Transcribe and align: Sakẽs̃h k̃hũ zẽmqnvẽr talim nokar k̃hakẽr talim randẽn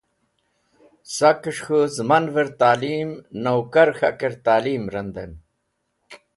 Sakẽs̃h 1.15 1.61
k̃hũ 1.65 1.87
zẽmqnvẽr 1.95 2.49
talim 2.59 3.09
nokar 3.43 3.89
k̃hakẽr 3.97 4.33
talim 4.45 4.83
randẽn 4.93 5.31